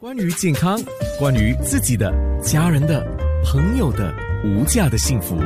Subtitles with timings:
[0.00, 0.80] 关于健康，
[1.18, 2.10] 关于自己的、
[2.42, 3.06] 家人的、
[3.44, 5.38] 朋友的无价的幸福，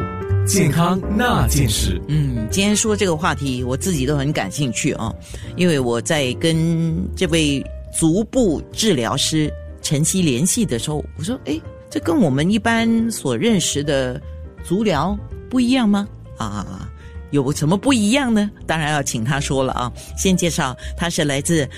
[0.47, 2.01] 健康那件事。
[2.07, 5.13] 嗯，今天说这个话题，我自己都很感兴趣啊，
[5.57, 7.61] 因为我在跟这位
[7.93, 11.61] 足部治疗师晨曦联系的时候，我说：“哎，
[11.91, 14.23] 这跟我们一般所认识的
[14.63, 15.19] 足疗
[15.51, 16.07] 不一样吗？”
[16.39, 16.89] 啊，
[17.33, 18.49] 有什么不一样呢？
[18.69, 19.93] 当然要请他说了啊。
[20.17, 21.69] 先介绍，他是来自。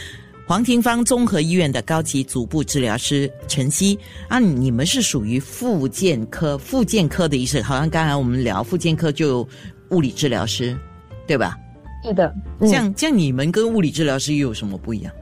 [0.46, 3.98] 黄庭芳综合医院的高级足部治疗师陈曦
[4.28, 9.46] 啊，你们是属于复健科，复健科的医生，好像刚才我们聊复健科就
[9.90, 10.78] 物理治疗师，
[11.26, 11.58] 对吧？
[12.04, 15.12] 是的，像像你们跟物理治疗师又有什么不一样？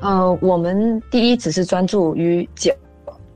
[0.00, 2.72] 呃，我们第一只是专注于脚，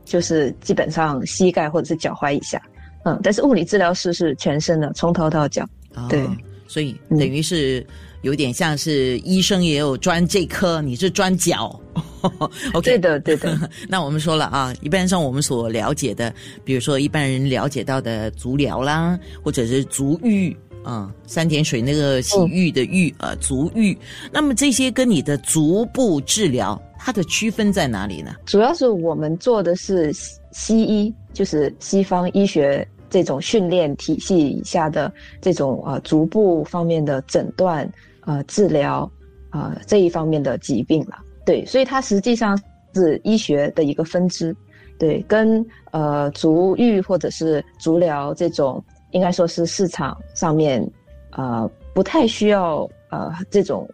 [0.05, 2.63] 就是基本上膝盖或者是脚踝以下，
[3.05, 5.69] 嗯，但是物理治疗师是全身的，从头到脚，
[6.09, 6.25] 对，
[6.69, 7.85] 所以等于是。
[8.23, 11.81] 有点像是医生也有专这科，你是专脚，
[12.75, 12.83] OK？
[12.83, 13.57] 对的，对的。
[13.89, 16.35] 那我们说了啊，一般上我们所了解的，
[16.65, 23.97] 比如说一般人了解到的足疗啦，或者是足浴啊，三点水那个洗浴的浴啊，足浴。
[24.33, 28.35] 那么这些跟你的足部治疗，它的区分在哪里呢？
[28.47, 30.13] 主要是我们做的是
[30.51, 32.87] 西医，就是西方医学。
[33.11, 37.91] 这种训练体系以下的这种呃足部方面的诊断
[38.27, 39.11] 呃治疗
[39.51, 42.61] 啊这一方面的疾病了，对，所以它实际上
[42.95, 44.55] 是医学的一个分支，
[44.99, 50.87] 对，跟呃足浴或者是足疗这种应该说是市场上面
[51.31, 53.89] 呃不太需要呃这种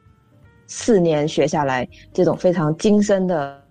[0.67, 3.63] 四年学下来这种非常精深的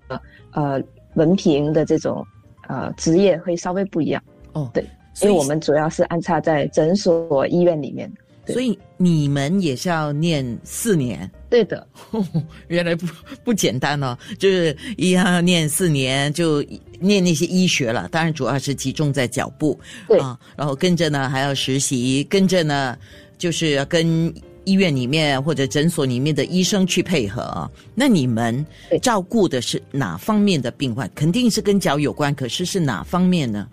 [0.54, 0.82] 呃
[1.16, 2.26] 文凭的这种
[2.68, 4.86] 呃职业会稍微不一样哦，对。
[5.22, 8.12] 因为我们主要是安插在诊所、医院里面，
[8.48, 11.30] 所以你们也是要念四年。
[11.50, 11.88] 对的，
[12.68, 13.06] 原来不
[13.44, 16.64] 不简单哦，就是一样要念四年，就
[17.00, 18.08] 念那些医学了。
[18.12, 19.80] 当然，主要是集中在脚部
[20.20, 22.98] 啊，然后跟着呢还要实习，跟着呢
[23.38, 24.34] 就是要跟
[24.64, 27.70] 医院里面或者诊所里面的医生去配合啊。
[27.94, 28.66] 那你们
[29.00, 31.08] 照顾的是哪方面的病患？
[31.14, 33.68] 肯定是跟脚有关，可是是哪方面呢？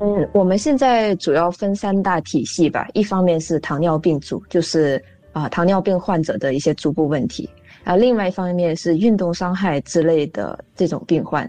[0.00, 2.88] 嗯，我们现在主要分三大体系吧。
[2.92, 5.00] 一方面是糖尿病组，就是
[5.32, 7.48] 啊糖尿病患者的一些足部问题
[7.84, 11.48] 啊；另外一方面是运动伤害之类的这种病患，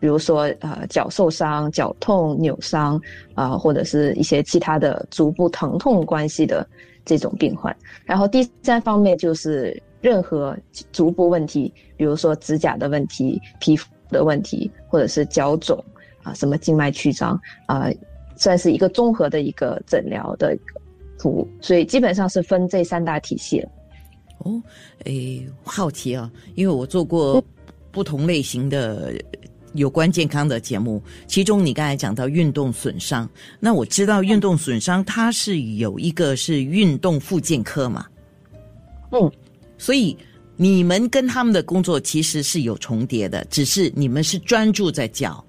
[0.00, 3.00] 比如说呃脚受伤、脚痛、扭伤
[3.34, 6.66] 啊，或者是一些其他的足部疼痛关系的
[7.04, 7.74] 这种病患。
[8.04, 10.56] 然后第三方面就是任何
[10.90, 15.82] 足部问题，比如说指甲的问题、皮肤的问题，或者是脚肿。
[16.24, 17.88] 啊，什么静脉曲张啊，
[18.36, 20.58] 算是一个综合的一个诊疗的
[21.20, 23.68] 服务，所以基本上是分这三大体系了。
[24.38, 24.60] 哦，
[25.04, 27.42] 诶，好奇啊，因为我做过
[27.92, 29.12] 不同类型的
[29.74, 33.28] 有关健康的节目，其中你刚才讲到运动损伤，
[33.60, 38.06] 那我知道运动损伤它是有一个是运动复健科嘛，
[39.12, 39.30] 嗯，
[39.78, 40.16] 所以
[40.56, 45.42] 你们跟他们的工作其实是有重叠的，只是你们是专注在脚。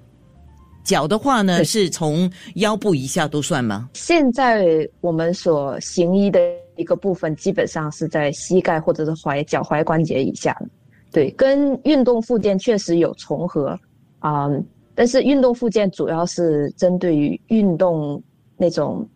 [0.85, 3.89] 脚的话呢，是从腰部以下都算吗？
[3.93, 6.39] 现在我们所行医的
[6.75, 10.55] 一个部分，基本上是在膝盖或者是踝脚踝关节以下。
[11.11, 13.77] 对，跟运动附件确实有重合
[14.19, 14.47] 啊，
[14.93, 18.21] 但是运动附件主要是针对于运动
[18.55, 19.07] 那种，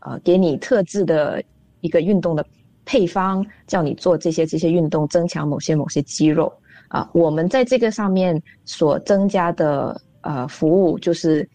[0.00, 1.42] 呃，给你特制的
[1.82, 2.44] 一个运动的
[2.86, 6.50] 配方，叫你做这些这些运动，增强某些某些肌肉
[6.88, 7.08] 啊。
[7.12, 10.00] 我们在这个上面所增加的。
[10.22, 11.48] 呃，服务就是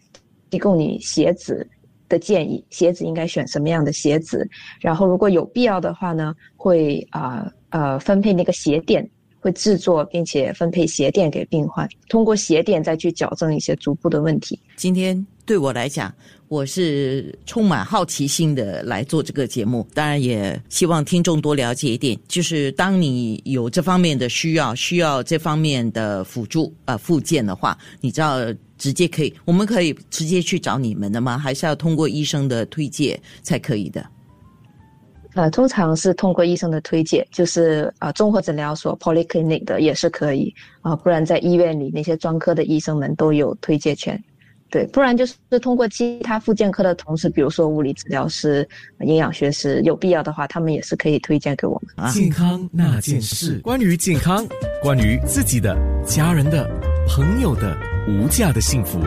[0.50, 1.66] 提供你鞋子
[2.08, 4.48] 的建议，鞋子应该选什么样的鞋子，
[4.80, 9.08] 然后如果有必要的话呢，会啊呃分配那个鞋垫，
[9.44, 14.58] 会制作并且分配鞋垫给病患，通过鞋垫再去矫正一些足部的问题。
[14.74, 16.10] 今天对我来讲。
[16.48, 22.16] 我是充满好奇心的来做这个节目，当然也希望听众多了解一点。
[22.28, 28.38] 就是当你有这方面的需要，需要这方面的辅助啊附件的话，你知道
[28.78, 31.36] 直接可以，我们可以直接去找你们的吗？
[31.36, 34.06] 还是要通过医生的推荐才可以的？
[35.34, 44.22] 呃，通常是通过医生的推荐，就是啊，综合诊疗所 polyclinic 的也是可以啊，不然在医院里那些专科的医生们都有推荐权。
[44.70, 48.68] 对，不然就是通过其他复健科的同事，比如说物理治疗师、
[49.00, 52.10] 营养学师，有必要的话，他们也是可以推荐给我们。
[52.10, 54.44] 健康那件事，关于健康，
[54.82, 56.68] 关于自己的、家人的、
[57.08, 57.76] 朋友的
[58.08, 58.98] 无价的幸福，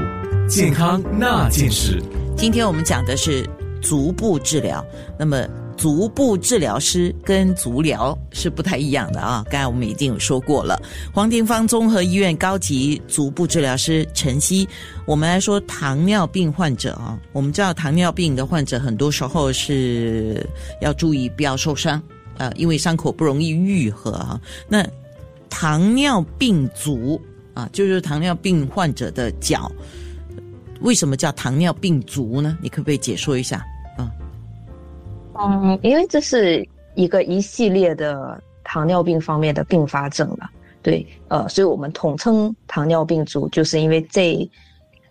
[0.47, 2.01] 健康那件事。
[2.38, 3.45] 今天我们讲的是
[3.81, 4.85] 足部治疗，
[5.19, 5.45] 那么
[5.77, 9.45] 足部治疗师跟足疗是不太一样的啊。
[9.50, 10.81] 刚才我们已经有说过了，
[11.13, 14.68] 黄庭芳综合医院高级足部治疗师陈曦。
[15.06, 20.45] 我们来说糖尿病患者啊，我们知道糖尿病的患者很多时候是
[20.81, 22.01] 要注意不要受伤
[22.38, 24.41] 啊，因为伤口不容易愈合啊。
[24.68, 24.85] 那
[25.50, 27.21] 糖尿病足
[27.53, 29.71] 啊，就是糖尿病患者的脚，
[30.81, 32.57] 为什么叫糖尿病足呢？
[32.62, 33.63] 你可不可以解说一下？
[35.39, 40.50] 嗯，因为这是一个一系列的糖尿病方面的并发症了，
[40.81, 44.50] 对，呃，所以我们统称糖尿病足，就是因为这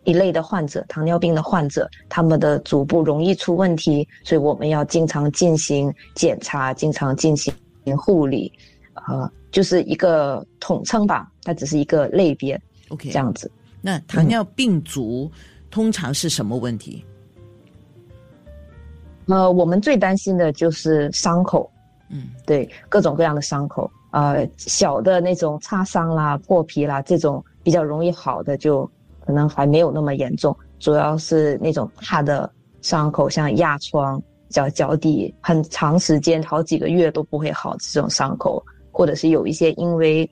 [0.05, 7.53] 一类的患者，糖尿病的患者，他们的足部容易出问题，所以我们要经常进行检查，经常进行
[7.97, 8.53] 护理，
[8.95, 13.51] 呃，就是一个统称吧，它只是一个类别，OK，这样子。
[13.81, 15.31] 那糖尿病足
[15.71, 17.05] 通常是什么问题？
[19.29, 21.71] 呃，我们最担心的就是伤口，
[22.11, 28.89] 嗯，对，各种各样的伤口，呃，小的那种擦伤啦、破皮啦，这种比较容易好的，就
[29.25, 30.57] 可能还没有那么严重。
[30.79, 32.49] 主要是那种大的
[32.83, 40.31] 伤口，像压疮、脚脚底很长时间、好几个月都不会好这种伤口，或者是有一些因为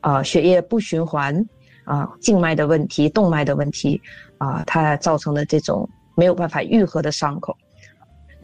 [0.00, 1.46] 啊血液不循环
[1.84, 4.00] 啊、静脉的问题、动脉的问题
[4.38, 7.54] 啊，它造成的这种没有办法愈合的伤口。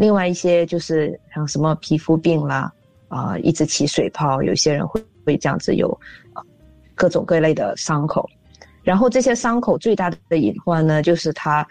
[0.02, 2.72] 另外一些就是像什么皮肤病啦，
[3.06, 5.88] 啊，一直起水泡，有些人会会这样子有，
[6.32, 6.42] 啊，
[6.96, 8.28] 各种各类的伤口，
[8.82, 11.64] 然后这些伤口最大的隐患呢，就是它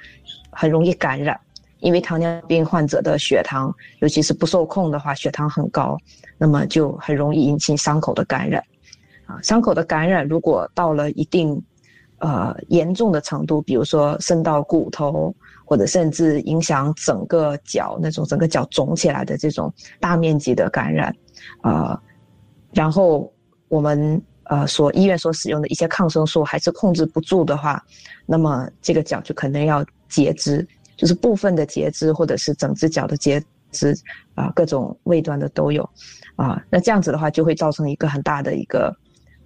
[0.49, 1.37] 很容易感染，
[1.81, 3.69] 因为糖尿病患者的血糖，
[3.99, 5.97] 尤其是不受控的话，血糖很高，
[6.37, 8.63] 那么就很容易引起伤口的感染，
[9.25, 11.61] 啊，伤口的感染如果到了一定，
[12.19, 15.35] 呃，严重的程度，比如说渗到骨头。
[15.71, 21.15] 或者甚至影响整个脚那种整个脚肿起来的这种大面积的感染，
[21.61, 21.97] 啊，
[22.73, 23.31] 然后
[23.69, 27.81] 我们呃所医院所使用的一些抗生素还是控制不住的话，
[28.25, 33.41] 那么这个脚就可能要截肢，就是部分的截肢或者是整只脚的截
[33.71, 33.97] 肢
[34.35, 35.89] 啊，各种位端的都有，
[36.35, 38.93] 啊，那这样子的话就会造成一个很大的一个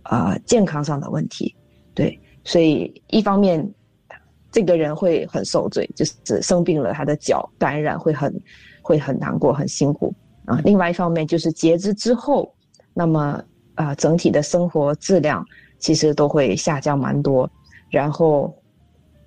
[0.01, 1.55] 啊健康上的问题，
[1.93, 3.71] 对，所以一方面。
[4.55, 8.33] 这个人会很受罪，就是生病了，他的脚感染会很，
[8.81, 10.15] 会很难过，很辛苦
[10.45, 10.61] 啊。
[10.63, 12.49] 另外一方面就是截肢之后，
[12.93, 13.43] 那么
[13.73, 15.45] 啊，整体的生活质量
[15.77, 17.51] 其实都会下降蛮多。
[17.89, 18.57] 然后，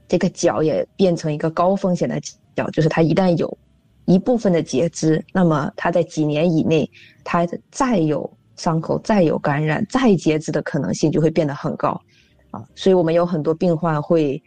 [0.09, 2.19] 这个脚也变成一个高风险的
[2.57, 3.59] 脚，就是他一旦有
[4.07, 6.91] 一部分的截肢，那么他在几年以内，
[7.23, 12.01] 他再有伤口、再有感染、再截肢的可能性就会变得很高
[12.51, 12.65] 啊。
[12.75, 14.43] 所以我们有很多病患会。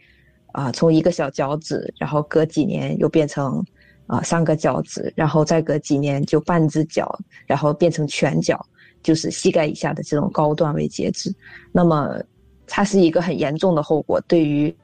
[0.52, 3.64] 啊，从一个小脚趾，然后隔几年又变成
[4.06, 8.64] 啊三个脚趾，然后再隔几年就半只脚，然后变成全脚，
[9.02, 11.34] 就是膝盖以下的这种高段位截肢。
[11.72, 12.20] 那么
[12.66, 14.74] 它是一个很严重的后果，对于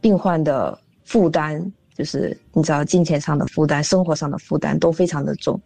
[0.00, 1.60] 病患的负担，
[1.94, 5.60] 就是你知道金钱上的负担、生活上的负担都非常的重，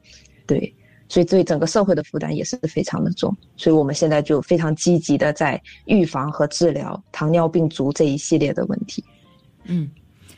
[0.47, 0.75] 对，
[1.09, 3.35] 所以对整个社会的负担也是非常的重。
[3.57, 9.05] 所以我们现在就非常积极的在预防和治疗糖尿病足这一系列的问题。
[9.67, 9.89] 嗯，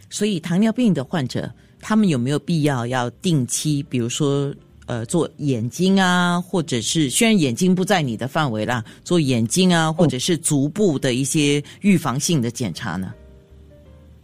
[0.08, 1.50] 所以糖尿病的患者，
[1.80, 4.54] 他们有没有必要要定期，比如说
[4.86, 13.12] 呃做眼睛啊，或者是虽然眼睛不在你的范围啦，做眼睛啊，或者是足部的一些预防性的检查呢？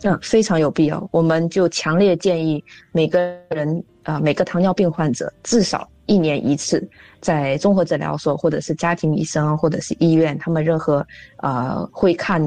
[0.02, 1.08] 嗯，非常有必要。
[1.12, 3.18] 我们就强烈建议每个
[3.50, 6.88] 人啊，每个糖尿病患者至少一年一次，
[7.20, 11.06] 在综合诊疗所或者是家庭医生或者是医院，他们任何
[11.36, 12.42] 呃会看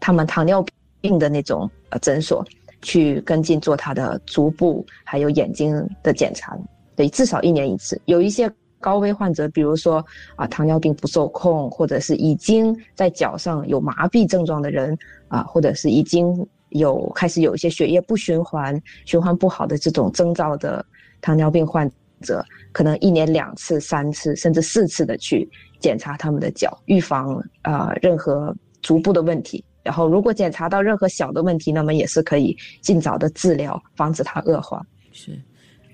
[0.00, 0.74] 他们糖尿病。
[1.00, 2.44] 病的那种呃诊所
[2.82, 6.56] 去跟进做他的足部还有眼睛的检查，
[6.94, 8.00] 对，至少一年一次。
[8.04, 8.50] 有一些
[8.80, 10.04] 高危患者，比如说
[10.36, 20.84] 啊糖尿病不受控，或者是已经在脚上有麻痹症状的人啊，或者是已经有开始有一些血液不循环、循环不好的这种征兆的
[21.20, 21.90] 糖尿病患
[22.20, 25.48] 者，可能一年两次、三次甚至四次的去
[25.80, 29.64] 检查他们的脚，预防啊任何足部的问题。
[29.88, 34.86] 然后，如果检查到任何小的问题，那么也是可以尽早的治疗，防止它恶化。
[35.12, 35.40] 是，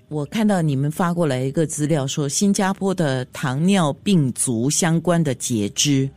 [0.09, 6.11] 我看到你们发过来一个资料，说新加坡的糖尿病足相关的截肢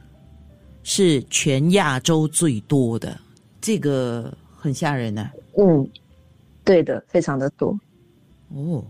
[0.81, 3.15] 是全亚洲最多的，
[3.61, 5.29] 这个很吓人呢。
[5.59, 5.87] 嗯，
[6.63, 7.79] 对的，非常的多。
[8.55, 8.83] 哦，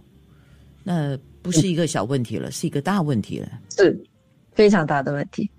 [0.81, 3.49] 那不是一个小问题了，是一个大问题了。
[3.69, 4.01] 是，
[4.53, 5.51] 非常大的问题。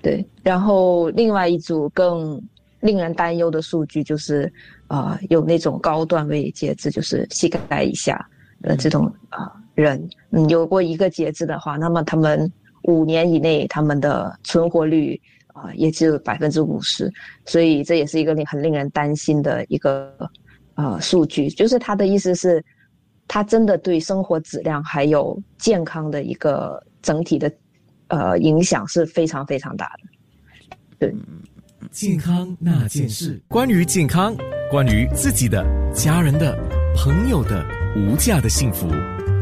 [0.00, 2.40] 对，然后另外一组更。
[2.86, 4.50] 令人担忧的数据就是，
[4.86, 8.16] 啊，有那种高段位截肢，就是膝盖以下
[8.62, 12.50] 的这种啊人，嗯，有过一个截肢的话，那么他们
[12.84, 15.20] 五年以内他们的存活率
[15.52, 17.10] 啊、也只有百分之五十，
[17.46, 20.14] 所以这也是一个令很令人担心的一个
[20.74, 21.48] 呃数据。
[21.48, 22.62] 就是他的意思是，
[23.26, 27.50] 他真的对生活质量还有健康的一个整体的
[28.08, 30.02] 呃影响是非常非常大的。
[30.98, 31.14] 对，
[31.90, 34.34] 健康那件事，关于健康，
[34.70, 35.64] 关于自己的、
[35.94, 36.56] 家人的、
[36.96, 37.64] 朋友的
[37.96, 38.88] 无价的幸福，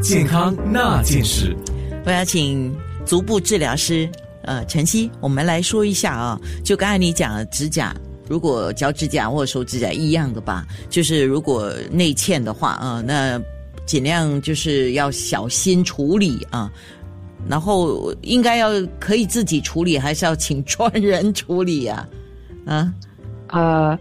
[0.02, 1.56] 健康那件事。
[2.04, 2.74] 我要请
[3.04, 4.08] 足部治疗师
[4.42, 7.94] 呃晨曦，我们来说一下啊，就刚才你讲的指甲。
[8.26, 13.40] 如果脚指甲或者手指甲一样的吧，就是如果内嵌的话啊、那
[13.84, 16.70] 尽量就是要小心处理啊。
[17.46, 22.08] 然后应该要可以自己处理，还是要请专人处理呀、啊？
[23.49, 23.99] 呃，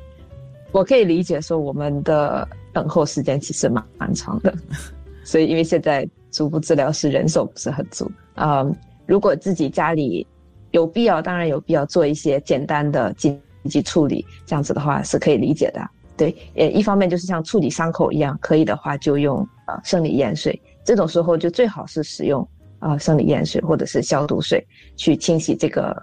[0.71, 4.53] 我可以理解说我们的等候时间其实蛮蛮长的，
[5.23, 8.65] 所以因为现在足部治疗师人手不是很足啊、
[9.05, 10.25] 如果自己家里
[10.71, 13.39] 有必要，当然有必要做一些简单的紧
[13.69, 15.81] 急处理，这样子的话是可以理解的。
[16.17, 22.41] 对，也，一方面就是像处理伤口一样，可以的话就用呃生理盐水，这种时候就最好是使用
[22.79, 24.65] 啊、呃生理盐水或者是消毒水
[24.95, 25.95] 去清洗这个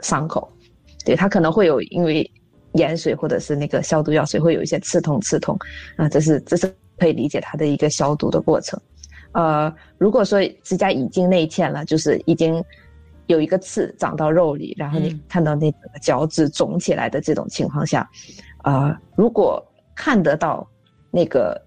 [0.00, 0.50] 伤口。
[1.04, 2.30] 对，它可能会有因为
[2.72, 5.58] 盐水或者是那个消毒药水会有一些刺痛刺痛
[5.96, 8.80] 啊、这是这是可以理解它的一个消毒的过程。
[9.32, 12.62] 呃，如果说指甲已经内嵌了，就是已经
[13.26, 18.08] 有一个刺长到肉里，然后你嗯看到那个脚趾肿起来的这种情况下，
[18.64, 19.64] 呃，如果
[19.94, 20.68] 看得到
[21.10, 21.60] 那个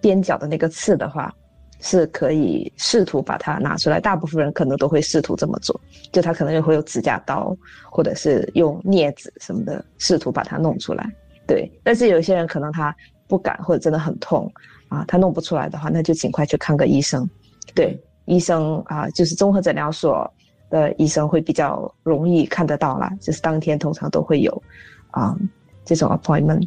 [0.00, 1.34] 边角的那个刺的话，
[1.84, 4.00] 是可以试图把它拿出来。
[4.00, 5.78] 大部分人可能都会试图这么做，
[6.10, 7.54] 就他可能会有指甲刀，
[7.90, 11.06] 或者是用镊子什么的，试图把它弄出来。
[11.46, 12.96] 对，但是有些人可能他
[13.28, 14.50] 不敢，或者真的很痛
[14.88, 17.28] 啊，他弄不出来的话，那就尽快去看个医生。
[17.74, 20.32] 对，医生啊，就是综合诊疗所
[20.70, 24.62] 的医生会比较容易看得到啦，就是当天通常都会有
[25.10, 25.36] 啊
[25.84, 26.66] 这种 appointment。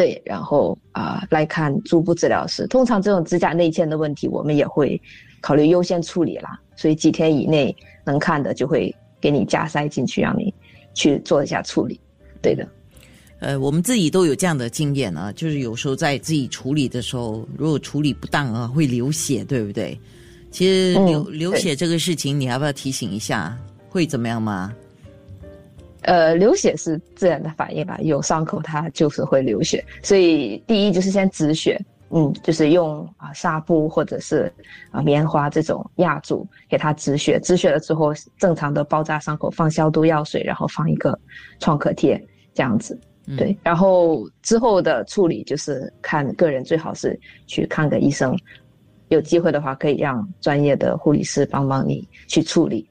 [0.00, 2.66] 对，然后啊、来看足部治疗师。
[2.68, 4.98] 通常这种指甲内嵌的问题，我们也会
[5.42, 6.58] 考虑优先处理啦。
[6.74, 10.54] 所以几天以内能看的，就会给你加塞进去，让你
[10.94, 12.00] 去做一下处理。
[12.40, 12.66] 对的，
[13.40, 20.00] 呃，我们自己都有这样的经验啊，就是有时候在自己处理的时候，如果处理不当啊，会流血，对不对？
[20.50, 23.54] 其实嗯流、流血这个事情，你要不要提醒一下？
[23.90, 24.74] 会怎么样吗？
[26.02, 31.78] 呃，流血是自然的反应吧，有伤口它就是会流血，所以第一就是先止血，
[32.08, 34.50] 嗯，就是用啊纱布或者是
[34.90, 41.18] 啊棉花这种压住给它止血，止血了之后正常的包扎伤口，放消毒药水，然后放一个
[41.58, 42.18] 创可贴
[42.54, 48.34] 这样子，嗯对，然后之后的处理就是看个人，最好是去看个医生，
[49.08, 52.88] 有机会的话可以让专业的护理师帮帮你去处理。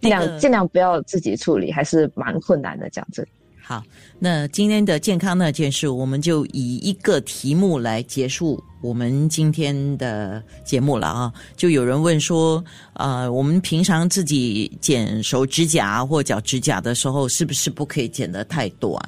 [0.00, 2.88] 尽那个量尽量不要自己处理，还是蛮困难的。
[2.90, 3.26] 讲真，
[3.62, 3.82] 好，
[4.18, 11.32] 那今天的健康那件事，我们就以一个题目来结束我们今天的节目了啊。
[11.56, 12.64] 就有人问说，
[12.94, 18.98] 呃，我们平常自己剪手指甲或脚指甲的时候，是不是不可以剪得太短？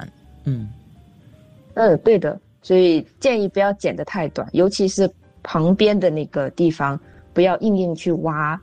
[0.45, 0.69] 嗯
[1.73, 5.09] 嗯，对的，所以建议不要剪得太短，尤其是
[5.41, 6.99] 旁边的那个地方，
[7.33, 8.59] 不要硬硬去挖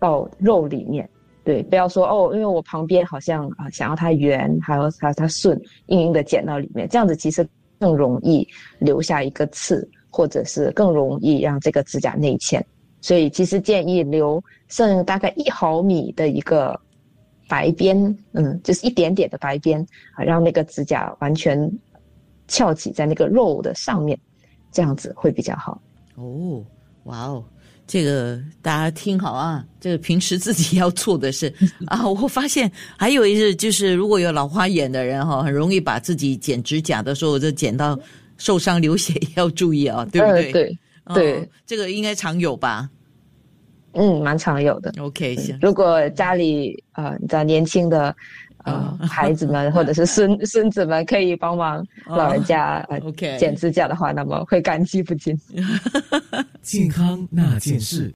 [0.00, 1.08] 到肉里面。
[1.48, 8.46] 对，不要说哦，因为我旁边好像啊想要它圆，还有它它顺，硬硬的剪到里面，这样子其实更容易
[8.80, 12.62] 留下一个刺，或者是更容易让这个指甲内嵌。
[13.00, 16.78] 所以其实建议留剩大概一毫米的一个
[17.48, 17.96] 白边，
[18.32, 19.80] 嗯，就是一点点的白边
[20.16, 21.58] 啊，让那个指甲完全
[22.46, 24.18] 翘起在那个肉的上面，
[24.70, 25.80] 这样子会比较好。
[26.16, 26.62] 哦，
[27.04, 27.44] 哇哦，
[27.88, 31.52] 这个大家听好啊，这个平时自己要做的事
[31.88, 32.06] 啊。
[32.06, 37.98] 我发现还有一个就是，如果有老花眼的人哈，很容易把自己剪指甲的时候就剪到
[38.36, 40.46] 受伤流血，也要注意啊，对不对？
[40.46, 42.90] 呃、对，哦对这个应该常有吧
[43.94, 44.92] 嗯，蛮常有的。
[45.00, 48.14] ？OK，行，如果家里啊，你知道年轻的
[48.72, 52.86] 呃哦 孩子们或者是孙 孙子们可以帮忙老人家、
[53.38, 55.36] 剪指甲的话，那么会感激不尽。
[56.62, 58.12] 健康那件事。